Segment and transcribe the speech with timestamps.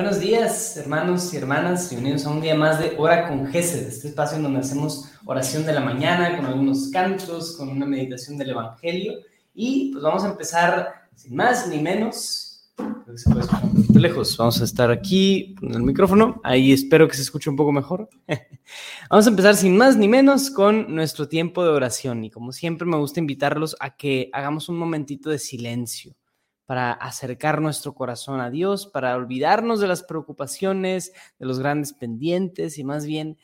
[0.00, 1.90] Buenos días, hermanos y hermanas.
[1.90, 5.66] Bienvenidos a un día más de Hora con Gesed, este espacio en donde hacemos oración
[5.66, 9.18] de la mañana con algunos cantos, con una meditación del Evangelio.
[9.54, 12.72] Y pues vamos a empezar sin más ni menos.
[13.94, 14.38] Lejos.
[14.38, 16.40] Vamos a estar aquí en el micrófono.
[16.44, 18.08] Ahí espero que se escuche un poco mejor.
[19.10, 22.24] vamos a empezar sin más ni menos con nuestro tiempo de oración.
[22.24, 26.14] Y como siempre, me gusta invitarlos a que hagamos un momentito de silencio
[26.70, 32.78] para acercar nuestro corazón a Dios, para olvidarnos de las preocupaciones, de los grandes pendientes
[32.78, 33.38] y más bien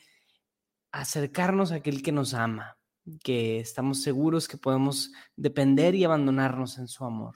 [0.93, 2.77] acercarnos a aquel que nos ama,
[3.21, 7.35] que estamos seguros que podemos depender y abandonarnos en su amor.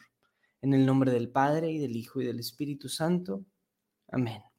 [0.62, 3.44] En el nombre del Padre y del Hijo y del Espíritu Santo.
[4.08, 4.51] Amén.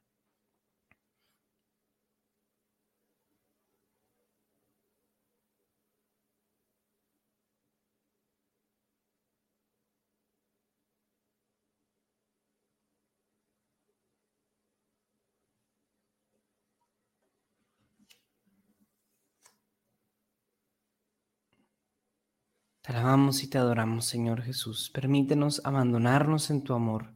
[22.92, 24.90] Alabamos y te adoramos, Señor Jesús.
[24.92, 27.14] Permítenos abandonarnos en tu amor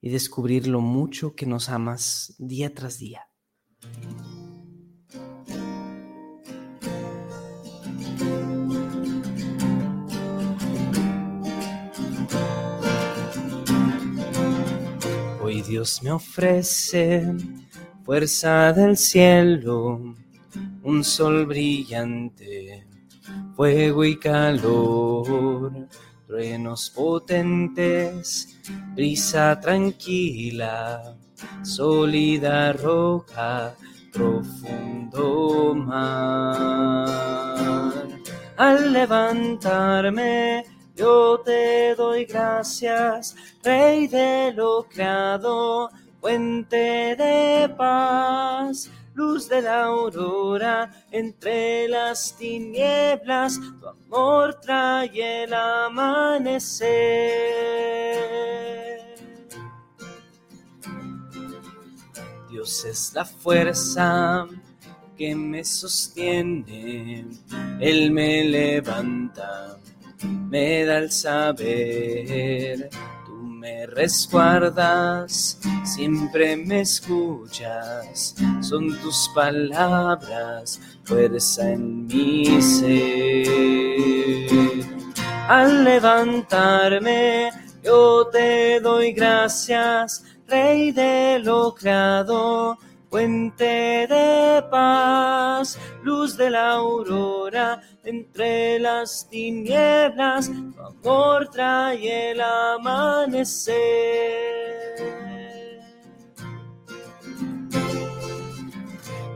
[0.00, 3.26] y descubrir lo mucho que nos amas día tras día.
[15.42, 17.34] Hoy Dios me ofrece
[18.04, 20.14] fuerza del cielo,
[20.84, 22.86] un sol brillante
[23.60, 25.70] fuego y calor,
[26.26, 28.58] truenos potentes,
[28.94, 31.14] brisa tranquila,
[31.60, 33.74] sólida roca,
[34.14, 37.04] profundo mar.
[38.56, 40.64] Al levantarme,
[40.96, 50.90] yo te doy gracias, Rey de lo creado, fuente de paz luz de la aurora
[51.10, 56.90] entre las tinieblas, tu amor trae el amanecer.
[62.50, 64.46] Dios es la fuerza
[65.18, 67.26] que me sostiene,
[67.78, 69.78] Él me levanta,
[70.48, 72.88] me da el saber
[73.60, 83.50] me resguardas, siempre me escuchas, son tus palabras, fuerza en mi ser.
[85.46, 87.50] Al levantarme,
[87.84, 91.74] yo te doy gracias, Rey de lo
[93.10, 103.76] fuente de paz, luz de la aurora entre las tinieblas, tu amor trae el amanecer.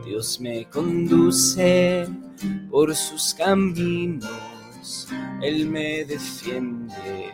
[0.05, 2.07] Dios me conduce
[2.69, 5.07] por sus caminos,
[5.41, 7.33] Él me defiende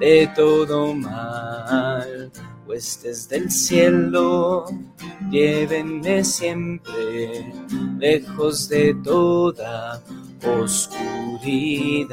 [0.00, 2.32] de todo mal
[2.66, 4.64] huestes del cielo,
[5.30, 7.52] llévenme siempre
[7.98, 10.00] lejos de toda
[10.44, 12.08] oscuridad.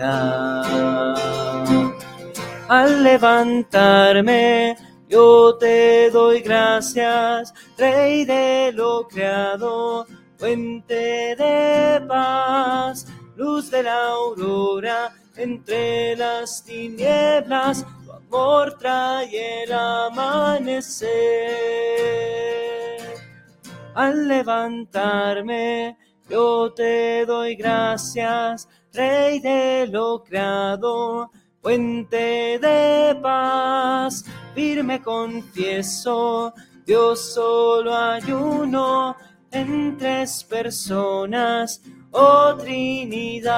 [2.68, 4.76] Al levantarme,
[5.08, 10.06] yo te doy gracias, Rey de lo creado,
[10.38, 17.86] fuente de paz, luz de la aurora entre las tinieblas
[18.28, 21.08] amor trae el amanecer.
[23.96, 25.98] Al levantarme,
[26.30, 36.54] yo te doy gracias, Rey de lo creado, fuente de paz, firme confieso,
[36.86, 39.16] Dios solo hay uno
[39.52, 41.82] en tres personas,
[42.12, 43.58] oh Trinidad.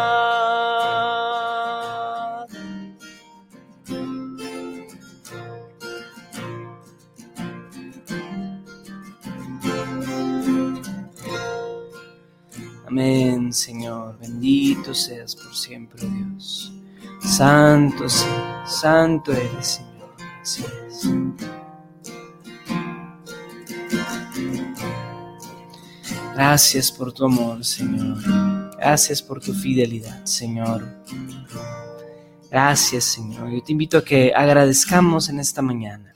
[12.89, 14.17] Amén, Señor.
[14.17, 16.73] Bendito seas por siempre, Dios.
[17.21, 20.09] Santo seas, santo eres, Señor.
[20.41, 21.07] Así es.
[26.33, 28.17] Gracias por tu amor, Señor.
[28.75, 30.83] Gracias por tu fidelidad, Señor.
[32.49, 33.51] Gracias, Señor.
[33.51, 36.11] Yo te invito a que agradezcamos en esta mañana.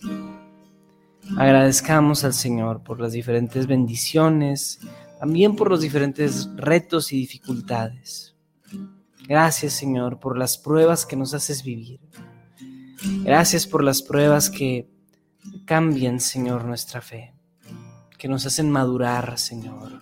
[1.37, 4.79] Agradezcamos al Señor por las diferentes bendiciones,
[5.23, 8.35] también por los diferentes retos y dificultades.
[9.25, 12.01] Gracias Señor por las pruebas que nos haces vivir.
[13.23, 14.89] Gracias por las pruebas que
[15.63, 17.33] cambian Señor nuestra fe.
[18.17, 20.01] que nos hacen madurar, Señor.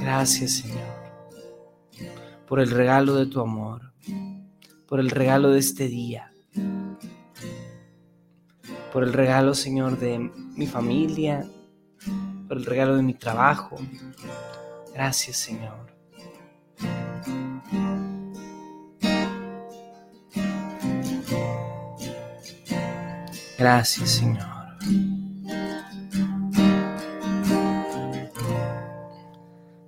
[0.00, 0.96] Gracias, Señor,
[2.48, 3.92] por el regalo de tu amor,
[4.86, 6.32] por el regalo de este día,
[8.90, 11.46] por el regalo, Señor, de mi familia,
[12.52, 13.78] por el regalo de mi trabajo.
[14.92, 15.90] Gracias, Señor.
[23.56, 24.46] Gracias, Señor.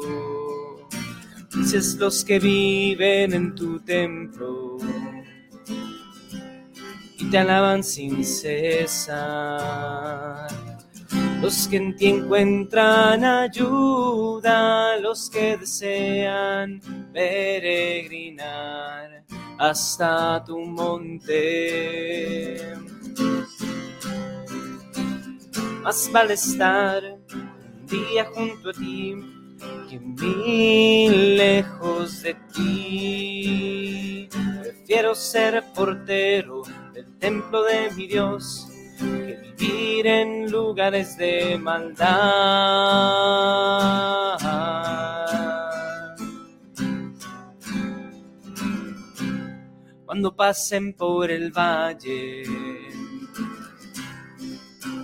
[1.53, 4.77] Dices los que viven en tu templo
[7.17, 10.47] y te alaban sin cesar
[11.41, 16.81] los que en ti encuentran ayuda, los que desean
[17.13, 19.23] peregrinar
[19.57, 22.57] hasta tu monte.
[25.81, 29.15] Más vale estar un día junto a ti
[29.89, 34.27] que mil lejos de ti.
[34.61, 36.63] Prefiero ser portero
[36.93, 38.68] del templo de mi Dios
[38.99, 42.09] vivir en lugares de maldad.
[50.05, 52.43] Cuando pasen por el valle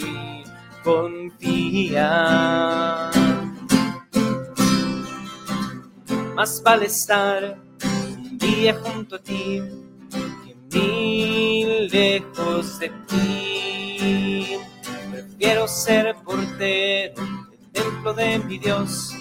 [0.83, 3.12] confían.
[6.35, 9.61] Más vale estar un día junto a ti
[10.43, 14.57] que mil lejos de ti.
[15.11, 17.21] Prefiero ser portero
[17.51, 19.11] del templo de mi Dios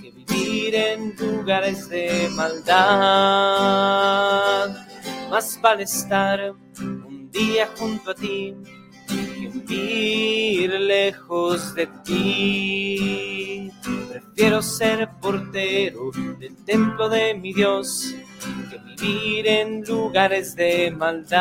[0.00, 2.78] que vivir en lugares de maldad.
[5.28, 8.56] Más vale estar un día junto a ti
[9.06, 13.70] que vivir lejos de ti.
[14.20, 16.10] Prefiero ser portero
[16.40, 18.12] del templo de mi Dios
[18.68, 21.40] que vivir en lugares de maldad.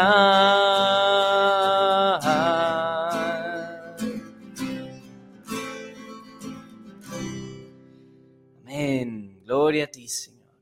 [8.62, 9.42] Amén.
[9.44, 10.54] Gloria a ti, Señor.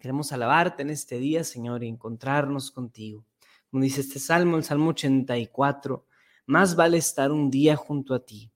[0.00, 3.24] Queremos alabarte en este día, Señor, y encontrarnos contigo
[3.70, 6.04] Como dice este salmo, el Salmo 84,
[6.46, 8.50] más vale estar un día junto a ti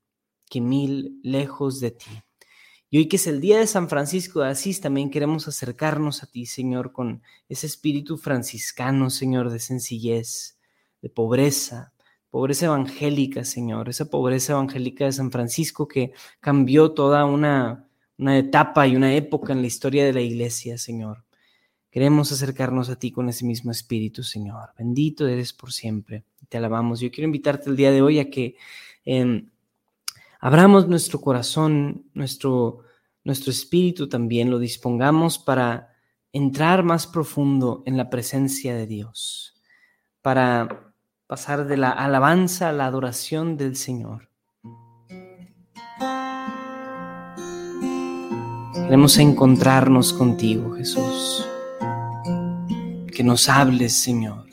[0.50, 2.25] que mil lejos de ti.
[2.96, 6.28] Y hoy que es el día de San Francisco de Asís, también queremos acercarnos a
[6.28, 10.58] ti, Señor, con ese espíritu franciscano, Señor, de sencillez,
[11.02, 11.92] de pobreza,
[12.30, 17.86] pobreza evangélica, Señor, esa pobreza evangélica de San Francisco que cambió toda una,
[18.16, 21.22] una etapa y una época en la historia de la iglesia, Señor.
[21.90, 24.70] Queremos acercarnos a ti con ese mismo espíritu, Señor.
[24.78, 26.24] Bendito eres por siempre.
[26.48, 27.00] Te alabamos.
[27.00, 28.56] Yo quiero invitarte el día de hoy a que
[29.04, 29.50] em,
[30.40, 32.85] abramos nuestro corazón, nuestro,
[33.26, 35.88] nuestro espíritu también, lo dispongamos para
[36.32, 39.60] entrar más profundo en la presencia de Dios,
[40.22, 40.94] para
[41.26, 44.30] pasar de la alabanza a la adoración del Señor.
[48.74, 51.44] Queremos encontrarnos contigo, Jesús.
[53.12, 54.46] Que nos hables, Señor.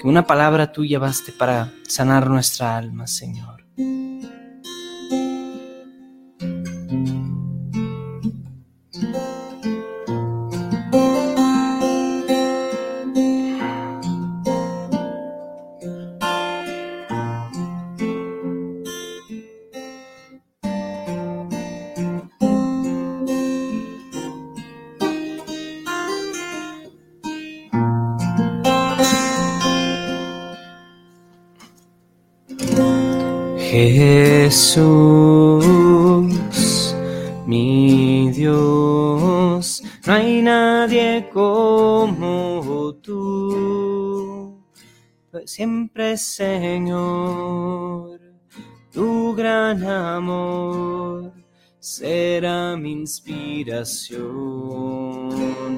[0.00, 3.57] Que una palabra tuya baste para sanar nuestra alma, Señor.
[33.86, 34.84] Jesús,
[37.46, 44.60] mi Dios, no hay nadie como tú,
[45.44, 48.20] siempre Señor,
[48.92, 51.32] tu gran amor
[51.78, 54.18] será mi inspiración,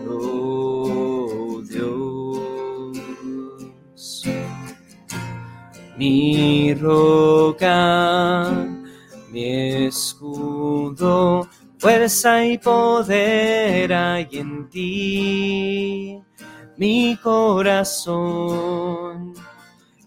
[0.09, 1.20] oh
[6.01, 8.51] mi roca,
[9.31, 9.45] mi
[9.87, 16.19] escudo, fuerza y poder hay en ti,
[16.79, 18.15] mi corazón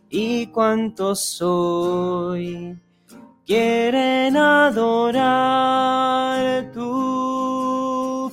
[0.10, 2.76] y cuánto soy,
[3.46, 5.22] quieren adorar
[6.72, 8.32] tu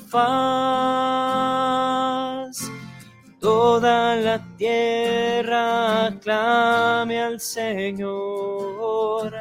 [3.70, 9.32] toda la tierra clame al Señor,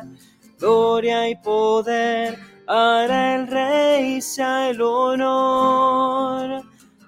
[0.59, 6.61] gloria y poder para el Rey sea el honor.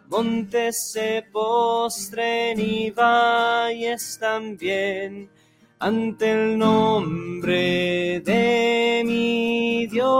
[0.09, 5.29] Montes se postren y valles también
[5.77, 10.11] ante el nombre de mi Dios.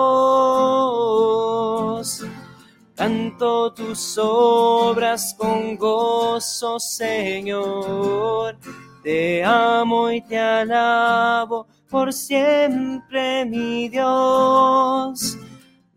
[3.02, 8.60] Canto tus obras con gozo, Señor.
[9.02, 15.36] Te amo y te alabo por siempre, mi Dios.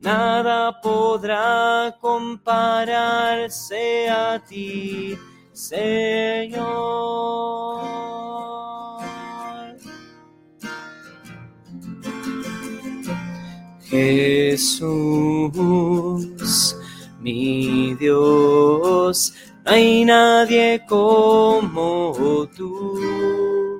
[0.00, 5.14] Nada podrá compararse a ti,
[5.52, 6.64] Señor.
[13.90, 15.52] Jesús
[17.24, 19.32] mi Dios,
[19.64, 22.12] no hay nadie como
[22.54, 23.78] tú,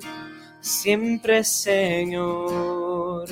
[0.61, 3.29] siempre Señor,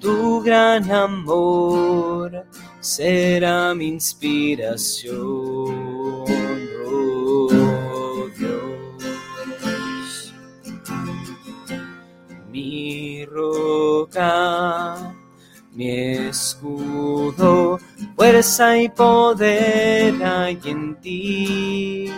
[0.00, 2.44] tu gran amor
[2.80, 5.16] será mi inspiración,
[6.84, 10.34] oh Dios,
[12.50, 15.14] mi roca,
[15.74, 15.90] mi
[16.26, 17.78] escudo
[18.18, 22.10] fuerza y poder hay en ti,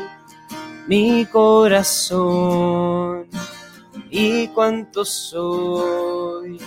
[0.87, 3.27] mi corazón
[4.09, 6.59] y cuánto soy,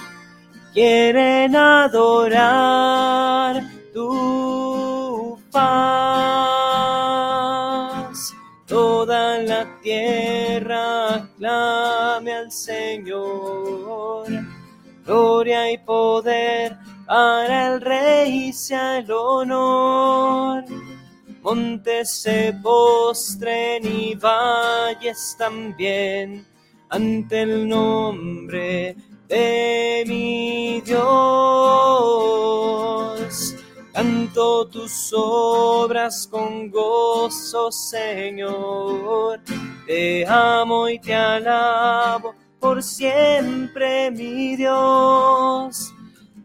[0.72, 5.74] quieren adorar tu paz.
[8.68, 14.28] Toda la tierra clame al Señor,
[15.04, 16.83] gloria y poder
[17.14, 20.66] para el rey sea el honor.
[21.44, 26.44] Montes se postren y valles también
[26.90, 28.96] ante el nombre
[29.28, 31.04] de mi Dios.
[33.94, 39.40] Canto tus obras con gozo, Señor.
[39.86, 45.93] Te amo y te alabo por siempre, mi Dios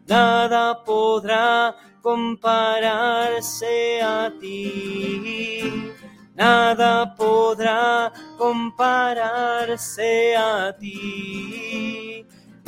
[0.09, 5.93] nada podrá compararse a ti,
[6.35, 12.09] nada podrá compararse a ti.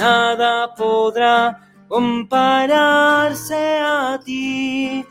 [0.01, 5.05] Nada podrá compararse a ti.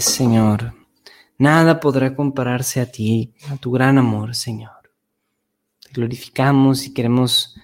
[0.00, 0.74] Señor.
[1.38, 4.92] Nada podrá compararse a ti, a tu gran amor, Señor.
[5.80, 7.56] Te glorificamos y queremos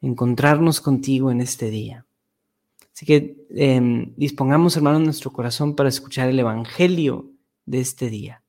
[0.00, 2.06] encontrarnos contigo en este día.
[2.94, 7.30] Así que em, dispongamos, hermanos, nuestro corazón para escuchar el Evangelio
[7.66, 8.42] de este día.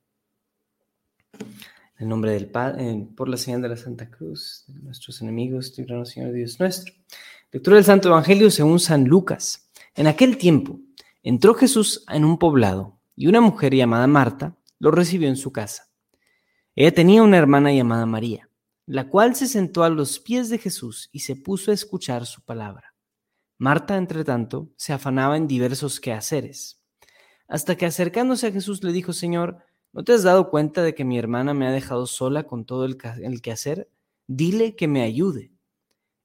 [1.38, 5.76] En el nombre del Padre, por la señal de la Santa Cruz, de nuestros enemigos,
[5.76, 6.94] líbranos, Señor Dios nuestro.
[7.52, 9.70] Lectura del Santo Evangelio según San Lucas.
[9.94, 10.80] En aquel tiempo,
[11.22, 15.90] Entró Jesús en un poblado y una mujer llamada Marta lo recibió en su casa.
[16.74, 18.48] Ella tenía una hermana llamada María,
[18.86, 22.40] la cual se sentó a los pies de Jesús y se puso a escuchar su
[22.40, 22.94] palabra.
[23.58, 26.82] Marta, entre tanto, se afanaba en diversos quehaceres,
[27.46, 29.58] hasta que acercándose a Jesús le dijo, Señor,
[29.92, 32.86] ¿no te has dado cuenta de que mi hermana me ha dejado sola con todo
[32.86, 33.90] el, el quehacer?
[34.28, 35.52] Dile que me ayude.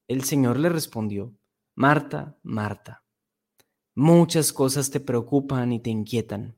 [0.07, 1.35] El Señor le respondió,
[1.75, 3.03] Marta, Marta
[3.95, 6.55] Muchas cosas te preocupan y te inquietan,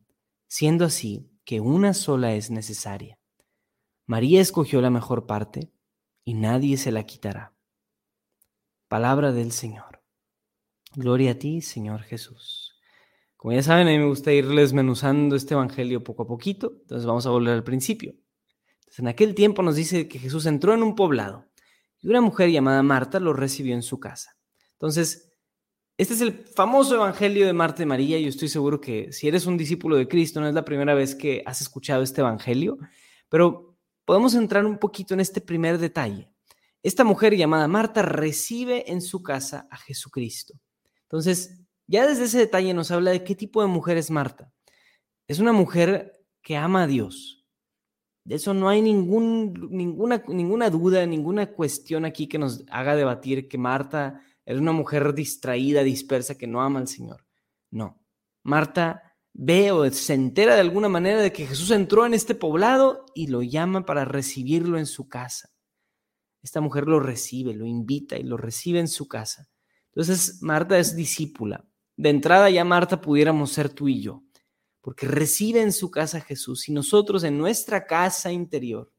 [0.47, 3.19] siendo así que una sola es necesaria.
[4.05, 5.71] María escogió la mejor parte
[6.23, 7.53] y nadie se la quitará.
[8.88, 10.01] Palabra del Señor.
[10.95, 12.77] Gloria a ti, Señor Jesús.
[13.36, 17.05] Como ya saben, a mí me gusta irles menuzando este Evangelio poco a poquito, entonces
[17.05, 18.15] vamos a volver al principio.
[18.97, 21.45] en aquel tiempo nos dice que Jesús entró en un poblado
[21.99, 24.38] y una mujer llamada Marta lo recibió en su casa.
[24.73, 25.27] Entonces,
[25.97, 28.19] este es el famoso Evangelio de Marta y María.
[28.19, 31.15] Yo estoy seguro que si eres un discípulo de Cristo, no es la primera vez
[31.15, 32.77] que has escuchado este Evangelio,
[33.29, 36.29] pero podemos entrar un poquito en este primer detalle.
[36.83, 40.53] Esta mujer llamada Marta recibe en su casa a Jesucristo.
[41.01, 44.51] Entonces, ya desde ese detalle nos habla de qué tipo de mujer es Marta.
[45.27, 47.45] Es una mujer que ama a Dios.
[48.23, 53.47] De eso no hay ningún, ninguna, ninguna duda, ninguna cuestión aquí que nos haga debatir
[53.47, 57.25] que Marta era una mujer distraída, dispersa, que no ama al Señor.
[57.69, 58.01] No.
[58.43, 63.03] Marta ve o se entera de alguna manera de que Jesús entró en este poblado
[63.13, 65.49] y lo llama para recibirlo en su casa.
[66.41, 69.49] Esta mujer lo recibe, lo invita y lo recibe en su casa.
[69.88, 71.67] Entonces, Marta es discípula.
[71.97, 74.23] De entrada ya Marta pudiéramos ser tú y yo,
[74.79, 78.93] porque recibe en su casa a Jesús y nosotros en nuestra casa interior,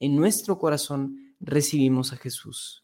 [0.00, 2.83] en nuestro corazón, recibimos a Jesús.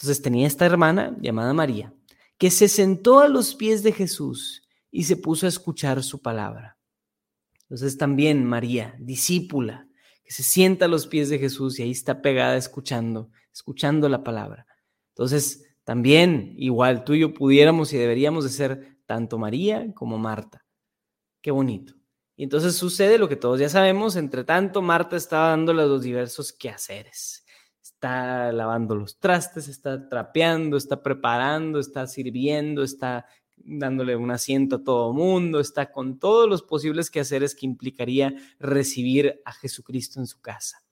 [0.00, 1.92] Entonces tenía esta hermana llamada María,
[2.38, 6.78] que se sentó a los pies de Jesús y se puso a escuchar su palabra.
[7.64, 9.86] Entonces también María, discípula,
[10.24, 14.24] que se sienta a los pies de Jesús y ahí está pegada escuchando, escuchando la
[14.24, 14.66] palabra.
[15.10, 20.64] Entonces también, igual tú y yo pudiéramos y deberíamos de ser tanto María como Marta.
[21.42, 21.92] Qué bonito.
[22.36, 26.54] Y entonces sucede lo que todos ya sabemos, entre tanto Marta estaba dándole los diversos
[26.54, 27.39] quehaceres
[28.00, 33.26] está lavando los trastes, está trapeando, está preparando, está sirviendo, está
[33.58, 39.42] dándole un asiento a todo mundo, está con todos los posibles quehaceres que implicaría recibir
[39.44, 40.82] a Jesucristo en su casa.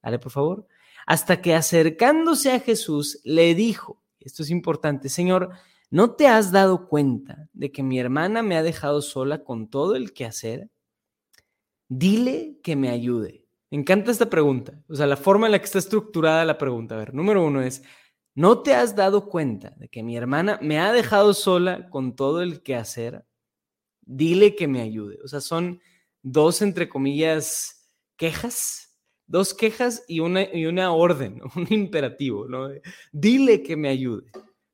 [0.00, 0.68] Dale, por favor.
[1.04, 5.50] Hasta que acercándose a Jesús le dijo, esto es importante, Señor,
[5.90, 9.96] ¿no te has dado cuenta de que mi hermana me ha dejado sola con todo
[9.96, 10.70] el quehacer?
[11.88, 13.41] Dile que me ayude.
[13.72, 16.94] Me encanta esta pregunta, o sea, la forma en la que está estructurada la pregunta.
[16.94, 17.82] A ver, número uno es,
[18.34, 22.42] ¿no te has dado cuenta de que mi hermana me ha dejado sola con todo
[22.42, 23.24] el que hacer?
[24.02, 25.20] Dile que me ayude.
[25.24, 25.80] O sea, son
[26.20, 32.68] dos, entre comillas, quejas, dos quejas y una, y una orden, un imperativo, ¿no?
[33.10, 34.30] Dile que me ayude.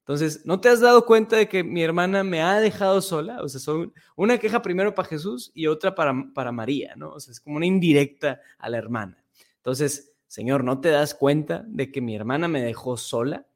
[0.08, 3.42] Entonces, ¿no te has dado cuenta de que mi hermana me ha dejado sola?
[3.42, 7.10] O sea, son una queja primero para Jesús y otra para, para María, ¿no?
[7.10, 9.22] O sea, es como una indirecta a la hermana.
[9.56, 13.46] Entonces, Señor, ¿no te das cuenta de que mi hermana me dejó sola?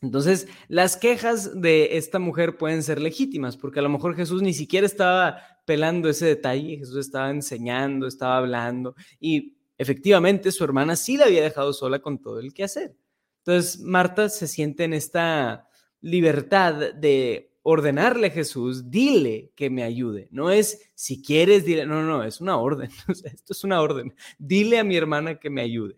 [0.00, 4.54] Entonces, las quejas de esta mujer pueden ser legítimas, porque a lo mejor Jesús ni
[4.54, 11.16] siquiera estaba pelando ese detalle, Jesús estaba enseñando, estaba hablando, y efectivamente su hermana sí
[11.16, 12.94] la había dejado sola con todo el que hacer.
[13.38, 15.66] Entonces, Marta se siente en esta
[16.02, 20.28] libertad de ordenarle a Jesús, dile que me ayude.
[20.30, 22.90] No es si quieres, dile, no, no, es una orden.
[23.08, 24.14] Esto es una orden.
[24.38, 25.96] Dile a mi hermana que me ayude.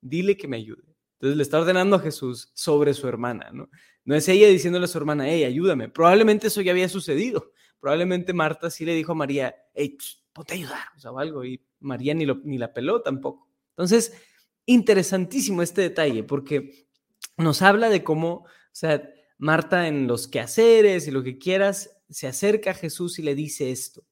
[0.00, 0.84] Dile que me ayude.
[1.14, 3.70] Entonces le está ordenando a Jesús sobre su hermana, ¿no?
[4.04, 5.88] No es ella diciéndole a su hermana, hey, ayúdame.
[5.88, 7.52] Probablemente eso ya había sucedido.
[7.80, 9.96] Probablemente Marta sí le dijo a María, hey,
[10.32, 11.44] ponte a ayudar, o sea, o algo.
[11.44, 13.48] Y María ni, lo, ni la peló tampoco.
[13.70, 14.12] Entonces,
[14.66, 16.86] interesantísimo este detalle, porque
[17.38, 19.02] nos habla de cómo, o sea,
[19.38, 23.70] Marta en los quehaceres y lo que quieras, se acerca a Jesús y le dice
[23.70, 24.04] esto.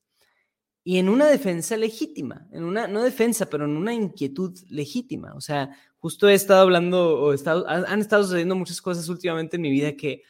[0.82, 5.32] Y en una defensa legítima, en una, no defensa, pero en una inquietud legítima.
[5.34, 9.62] O sea, justo he estado hablando, o estado, han estado sucediendo muchas cosas últimamente en
[9.62, 10.22] mi vida que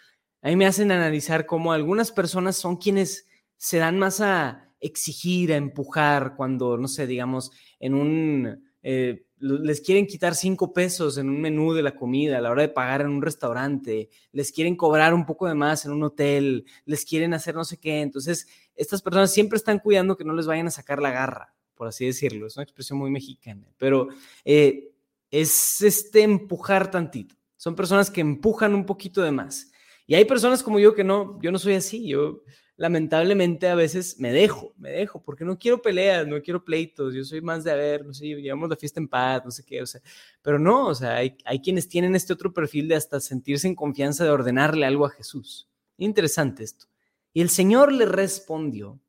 [0.43, 3.27] a mí me hacen analizar cómo algunas personas son quienes
[3.57, 8.65] se dan más a exigir, a empujar, cuando, no sé, digamos, en un...
[8.83, 12.63] Eh, les quieren quitar cinco pesos en un menú de la comida a la hora
[12.63, 16.65] de pagar en un restaurante, les quieren cobrar un poco de más en un hotel,
[16.87, 18.01] les quieren hacer no sé qué.
[18.01, 21.89] Entonces, estas personas siempre están cuidando que no les vayan a sacar la garra, por
[21.89, 22.47] así decirlo.
[22.47, 24.09] Es una expresión muy mexicana, pero
[24.47, 24.93] eh,
[25.31, 27.35] es este empujar tantito.
[27.59, 29.71] Son personas que empujan un poquito de más.
[30.07, 32.07] Y hay personas como yo que no, yo no soy así.
[32.09, 32.43] Yo
[32.77, 37.25] lamentablemente a veces me dejo, me dejo, porque no quiero peleas, no quiero pleitos, yo
[37.25, 39.81] soy más de, a ver, no sé, llevamos la fiesta en paz, no sé qué,
[39.81, 40.01] o sea,
[40.43, 43.75] pero no, o sea, hay, hay quienes tienen este otro perfil de hasta sentirse en
[43.75, 45.69] confianza de ordenarle algo a Jesús.
[45.97, 46.87] Interesante esto.
[47.33, 49.01] Y el Señor le respondió,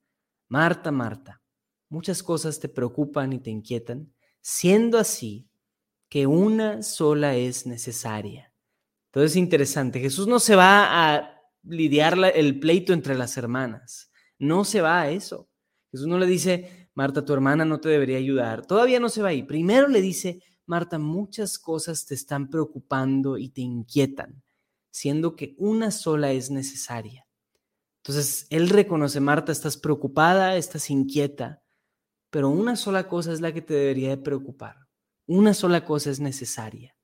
[0.47, 1.41] Marta, Marta,
[1.89, 5.49] muchas cosas te preocupan y te inquietan, siendo así
[6.07, 8.53] que una sola es necesaria.
[9.07, 11.34] Entonces, interesante, Jesús no se va a
[11.65, 14.11] lidiar el pleito entre las hermanas.
[14.37, 15.49] No se va a eso.
[15.91, 18.65] Jesús no le dice, Marta, tu hermana no te debería ayudar.
[18.65, 19.43] Todavía no se va ahí.
[19.43, 24.43] Primero le dice, Marta, muchas cosas te están preocupando y te inquietan,
[24.91, 27.27] siendo que una sola es necesaria.
[28.03, 31.63] Entonces, él reconoce, Marta, estás preocupada, estás inquieta,
[32.29, 34.87] pero una sola cosa es la que te debería de preocupar.
[35.27, 36.95] Una sola cosa es necesaria.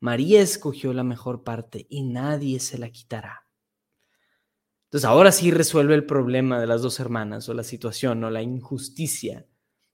[0.00, 3.47] María escogió la mejor parte y nadie se la quitará.
[4.88, 8.40] Entonces ahora sí resuelve el problema de las dos hermanas o la situación o la
[8.40, 9.46] injusticia.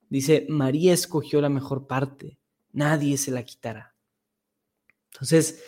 [0.09, 2.39] Dice, María escogió la mejor parte,
[2.71, 3.97] nadie se la quitará.
[5.13, 5.65] Entonces,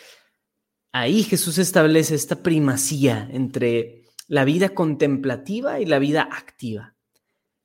[0.93, 6.95] ahí Jesús establece esta primacía entre la vida contemplativa y la vida activa.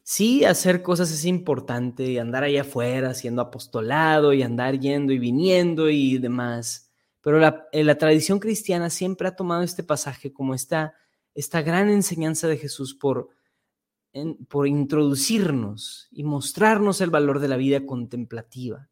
[0.01, 5.19] Sí, hacer cosas es importante y andar allá afuera haciendo apostolado y andar yendo y
[5.19, 10.95] viniendo y demás, pero la, la tradición cristiana siempre ha tomado este pasaje como esta
[11.33, 13.29] esta gran enseñanza de Jesús por,
[14.47, 18.89] por introducirnos y mostrarnos el valor de la vida contemplativa.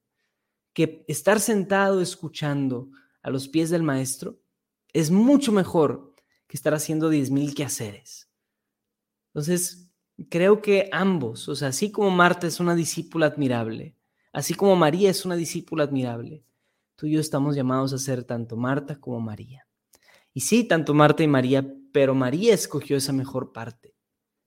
[0.73, 2.89] Que estar sentado escuchando
[3.21, 4.39] a los pies del Maestro
[4.93, 6.15] es mucho mejor
[6.47, 8.29] que estar haciendo diez mil quehaceres.
[9.27, 9.89] Entonces,
[10.29, 13.95] creo que ambos, o sea, así como Marta es una discípula admirable,
[14.33, 16.43] así como María es una discípula admirable,
[16.95, 19.67] tú y yo estamos llamados a ser tanto Marta como María.
[20.33, 23.95] Y sí, tanto Marta y María pero María escogió esa mejor parte.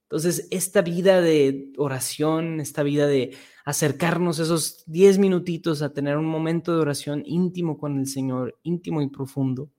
[0.04, 6.26] Entonces, esta vida de oración, esta vida de acercarnos esos 10 minutitos a tener un
[6.26, 9.70] momento de oración íntimo con el Señor, íntimo y profundo,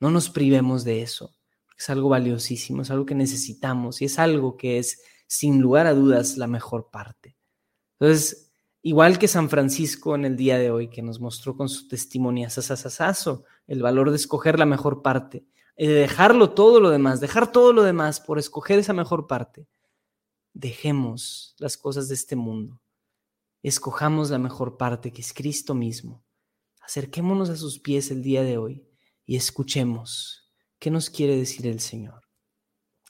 [0.00, 1.36] no nos privemos de eso.
[1.78, 5.94] Es algo valiosísimo, es algo que necesitamos y es algo que es, sin lugar a
[5.94, 7.36] dudas, la mejor parte.
[8.00, 8.50] Entonces,
[8.82, 12.48] igual que San Francisco en el día de hoy, que nos mostró con su testimonio
[13.66, 15.46] el valor de escoger la mejor parte,
[15.84, 19.68] de dejarlo todo lo demás, dejar todo lo demás por escoger esa mejor parte.
[20.54, 22.80] Dejemos las cosas de este mundo.
[23.62, 26.24] Escojamos la mejor parte que es Cristo mismo.
[26.80, 28.88] Acerquémonos a sus pies el día de hoy
[29.26, 32.22] y escuchemos qué nos quiere decir el Señor.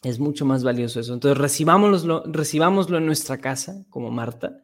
[0.03, 1.15] Es mucho más valioso eso.
[1.15, 4.61] Entonces recibámoslo, recibámoslo en nuestra casa como Marta.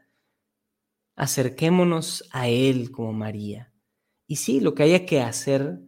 [1.15, 3.73] Acerquémonos a Él como María.
[4.27, 5.79] Y sí, lo que haya que hacer,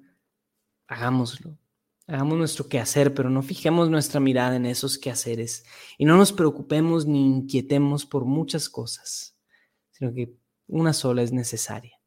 [0.86, 1.58] hagámoslo
[2.06, 5.64] Hagamos nuestro quehacer, pero no fijemos nuestra mirada en esos quehaceres
[5.96, 9.38] y no nos preocupemos ni inquietemos por muchas cosas,
[9.90, 10.36] sino que
[10.66, 11.98] una sola es necesaria.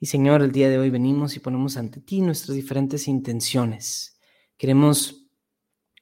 [0.00, 4.18] Y Señor, el día de hoy venimos y ponemos ante ti nuestras diferentes intenciones.
[4.56, 5.26] Queremos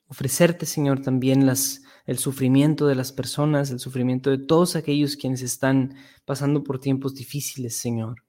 [0.07, 5.43] ofrecerte, Señor, también las, el sufrimiento de las personas, el sufrimiento de todos aquellos quienes
[5.43, 8.25] están pasando por tiempos difíciles, Señor.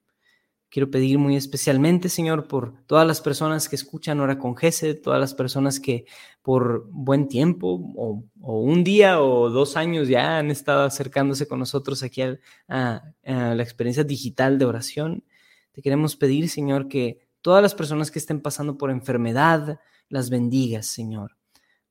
[0.75, 5.21] Quiero pedir muy especialmente, Señor, por todas las personas que escuchan Hora con Gesed, todas
[5.21, 6.03] las personas que
[6.41, 12.03] por buen tiempo o, un día o dos años ya han estado acercándose con nosotros
[12.03, 12.23] aquí
[12.67, 15.23] a, la experiencia digital de oración.
[15.71, 20.87] Te queremos pedir, Señor, que todas las personas que estén pasando por enfermedad, las bendigas,
[20.87, 21.37] Señor.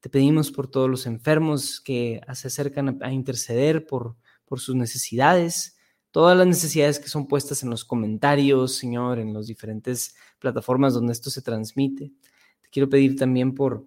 [0.01, 5.74] Te pedimos por todos los enfermos que se acercan a, interceder por, por sus necesidades,
[6.15, 11.13] todas las necesidades que son puestas en los comentarios, Señor, en las diferentes plataformas donde
[11.13, 12.13] esto se transmite.
[12.61, 13.85] Te quiero pedir también por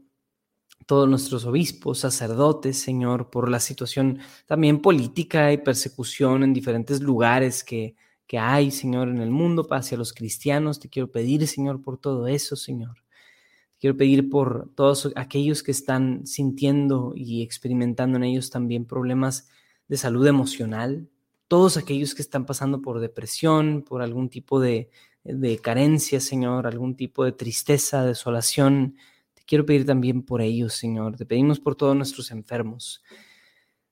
[0.86, 7.64] todos nuestros obispos, sacerdotes, Señor, por la situación también política y persecución en diferentes lugares
[7.64, 7.96] que,
[8.28, 10.82] que hay, Señor, en el mundo hacia los cristianos.
[10.82, 13.06] Te quiero pedir, Señor, por todo eso, Señor.
[13.72, 19.48] Te quiero pedir por todos aquellos que están sintiendo y experimentando en ellos también problemas
[19.88, 21.08] de salud emocional,
[21.48, 24.90] todos aquellos que están pasando por depresión, por algún tipo de,
[25.24, 28.96] de carencia, Señor, algún tipo de tristeza, desolación,
[29.48, 31.16] Quiero pedir también por ellos, Señor.
[31.16, 33.02] Te pedimos por todos nuestros enfermos.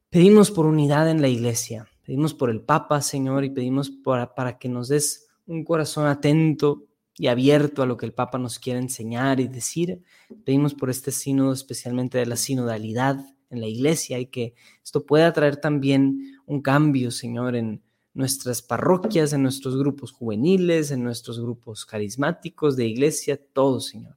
[0.09, 1.87] Pedimos por unidad en la iglesia.
[2.03, 6.83] Pedimos por el Papa, Señor, y pedimos para, para que nos des un corazón atento
[7.17, 10.03] y abierto a lo que el Papa nos quiere enseñar y decir.
[10.43, 13.17] Pedimos por este sínodo, especialmente de la sinodalidad
[13.49, 19.33] en la iglesia, y que esto pueda traer también un cambio, Señor, en nuestras parroquias,
[19.33, 24.15] en nuestros grupos juveniles, en nuestros grupos carismáticos de iglesia, todo, Señor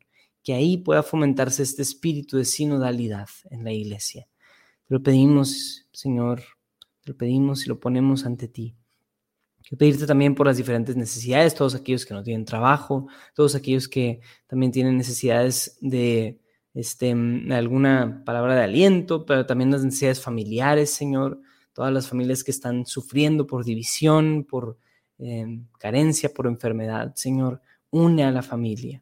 [0.48, 4.26] que ahí pueda fomentarse este espíritu de sinodalidad en la iglesia.
[4.86, 6.40] Te lo pedimos, Señor,
[7.02, 8.74] te lo pedimos y lo ponemos ante ti.
[9.60, 13.88] Quiero pedirte también por las diferentes necesidades, todos aquellos que no tienen trabajo, todos aquellos
[13.88, 16.40] que también tienen necesidades de
[16.72, 17.14] este,
[17.50, 21.42] alguna palabra de aliento, pero también las necesidades familiares, Señor,
[21.78, 24.78] todas las familias que están sufriendo por división, por
[25.20, 29.00] eh, carencia, por enfermedad, Señor, une a la familia.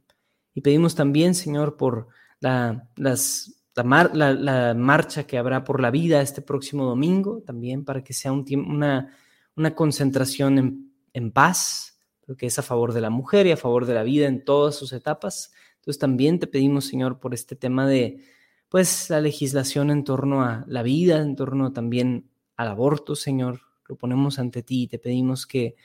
[0.52, 2.08] Y pedimos también, Señor, por
[2.38, 8.12] la, las, la, marcha que habrá por la vida este próximo domingo, también para que
[8.12, 9.10] sea un una,
[9.56, 13.86] una concentración en, en paz, porque es a favor de la mujer y a favor
[13.86, 15.50] de la vida en todas sus etapas.
[15.76, 18.22] Entonces también te pedimos, Señor, por este tema de,
[18.68, 23.60] pues, la legislación en torno a la vida, en torno también al aborto, Señor.
[23.88, 25.76] Lo ponemos ante ti y te pedimos que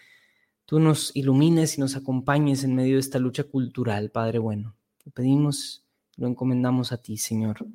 [0.65, 4.75] tú nos ilumines y nos acompañes en medio de esta lucha cultural, Padre bueno.
[5.05, 5.85] Lo pedimos,
[6.17, 7.65] lo encomendamos a ti, Señor.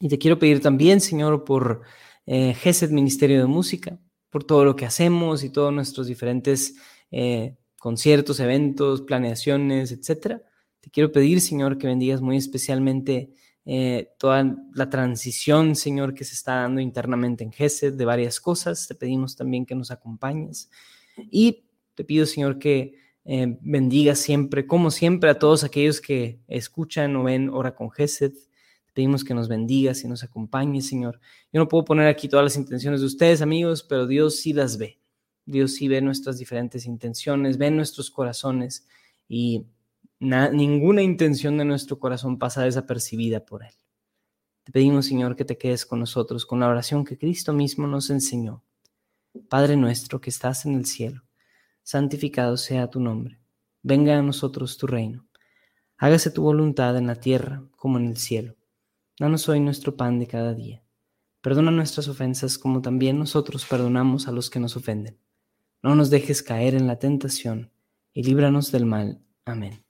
[0.00, 1.82] Y te quiero pedir también, Señor, por
[2.26, 3.98] eh, GESED Ministerio de Música,
[4.30, 6.76] por todo lo que hacemos y todos nuestros diferentes
[7.10, 10.42] eh, conciertos, eventos, planeaciones, etcétera.
[10.80, 13.34] Te quiero pedir, Señor, que bendigas muy especialmente
[13.66, 18.86] eh, toda la transición, Señor, que se está dando internamente en GESED de varias cosas.
[18.86, 20.70] Te pedimos también que nos acompañes.
[21.30, 27.16] Y te pido, Señor, que eh, bendiga siempre, como siempre, a todos aquellos que escuchan
[27.16, 28.32] o ven Hora con Gesed.
[28.32, 31.20] Te pedimos que nos bendigas y nos acompañes, Señor.
[31.52, 34.76] Yo no puedo poner aquí todas las intenciones de ustedes, amigos, pero Dios sí las
[34.76, 34.98] ve.
[35.46, 38.86] Dios sí ve nuestras diferentes intenciones, ve nuestros corazones
[39.28, 39.64] y
[40.24, 43.74] ninguna intención de nuestro corazón pasa desapercibida por Él.
[44.64, 48.10] Te pedimos, Señor, que te quedes con nosotros con la oración que Cristo mismo nos
[48.10, 48.64] enseñó.
[49.48, 51.24] Padre nuestro que estás en el cielo
[51.84, 53.38] santificado sea tu nombre.
[53.82, 55.28] Venga a nosotros tu reino.
[55.98, 58.56] Hágase tu voluntad en la tierra como en el cielo.
[59.18, 60.82] Danos hoy nuestro pan de cada día.
[61.40, 65.20] Perdona nuestras ofensas como también nosotros perdonamos a los que nos ofenden.
[65.82, 67.70] No nos dejes caer en la tentación
[68.14, 69.22] y líbranos del mal.
[69.44, 69.83] Amén.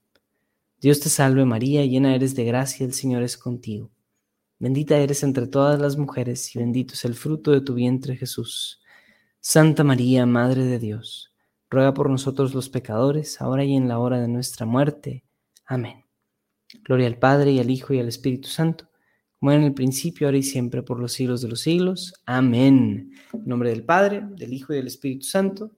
[0.85, 3.91] Dios te salve María, llena eres de gracia, el Señor es contigo.
[4.59, 8.83] Bendita eres entre todas las mujeres y bendito es el fruto de tu vientre Jesús.
[9.41, 11.33] Santa María, Madre de Dios
[11.71, 15.25] ruega por nosotros los pecadores, ahora y en la hora de nuestra muerte.
[15.65, 16.05] Amén.
[16.85, 18.87] Gloria al Padre y al Hijo y al Espíritu Santo,
[19.41, 22.13] como era en el principio, ahora y siempre, por los siglos de los siglos.
[22.27, 23.11] Amén.
[23.33, 25.71] En nombre del Padre, del Hijo y del Espíritu Santo.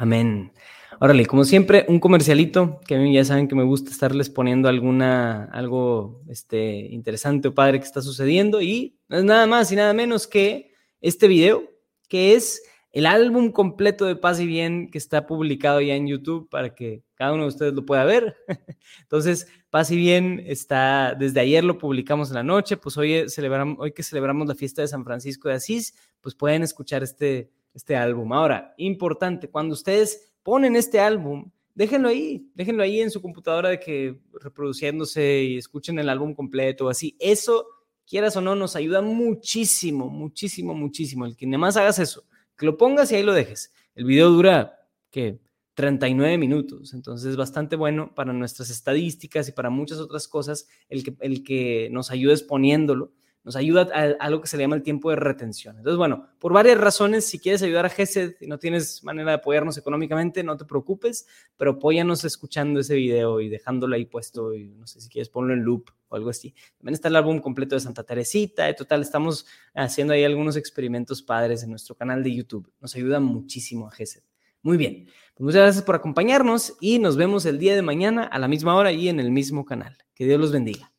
[0.00, 0.50] Amén.
[0.98, 4.66] Órale, como siempre, un comercialito, que a mí ya saben que me gusta estarles poniendo
[4.70, 9.76] alguna, algo este, interesante o padre que está sucediendo, y no es nada más y
[9.76, 11.64] nada menos que este video,
[12.08, 16.48] que es el álbum completo de Paz y Bien que está publicado ya en YouTube
[16.48, 18.36] para que cada uno de ustedes lo pueda ver.
[19.02, 23.76] Entonces, Paz y Bien está, desde ayer lo publicamos en la noche, pues hoy, celebramos,
[23.78, 27.96] hoy que celebramos la fiesta de San Francisco de Asís, pues pueden escuchar este, este
[27.96, 28.32] álbum.
[28.32, 33.80] Ahora, importante, cuando ustedes ponen este álbum, déjenlo ahí, déjenlo ahí en su computadora de
[33.80, 37.16] que reproduciéndose y escuchen el álbum completo, así.
[37.18, 37.66] Eso,
[38.06, 41.26] quieras o no, nos ayuda muchísimo, muchísimo, muchísimo.
[41.26, 42.24] El que nada más hagas eso
[42.60, 43.72] que lo pongas y ahí lo dejes.
[43.94, 45.40] El video dura, ¿qué?
[45.74, 51.02] 39 minutos, entonces es bastante bueno para nuestras estadísticas y para muchas otras cosas el
[51.02, 54.82] que, el que nos ayudes poniéndolo, nos ayuda a, algo que se le llama el
[54.82, 55.76] tiempo de retención.
[55.78, 59.36] Entonces, bueno, por varias razones, si quieres ayudar a GESED y no tienes manera de
[59.36, 61.26] apoyarnos económicamente, no te preocupes,
[61.56, 65.62] pero apóyanos escuchando ese video y dejándolo ahí puesto no sé si quieres ponlo en
[65.62, 66.54] loop o algo así.
[66.78, 71.22] También está el álbum completo de Santa Teresita, y total, estamos haciendo ahí algunos experimentos
[71.22, 72.70] padres en nuestro canal de YouTube.
[72.80, 74.22] Nos ayuda muchísimo a GESED.
[74.62, 78.38] Muy bien, pues muchas gracias por acompañarnos y nos vemos el día de mañana a
[78.38, 79.96] la misma hora y en el mismo canal.
[80.14, 80.92] Que Dios los bendiga.